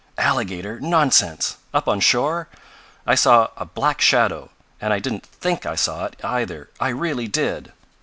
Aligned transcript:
"Alligator? 0.17 0.79
Nonsense! 0.79 1.57
Up 1.75 1.87
on 1.87 1.99
shore? 1.99 2.49
I 3.05 3.13
saw 3.13 3.49
a 3.55 3.65
black 3.65 4.01
shadow, 4.01 4.49
and 4.81 4.93
I 4.93 4.97
didn't 4.97 5.27
THINK 5.27 5.67
I 5.67 5.75
saw 5.75 6.05
it, 6.05 6.15
either. 6.25 6.71
I 6.79 6.89
really 6.89 7.27
did." 7.27 7.71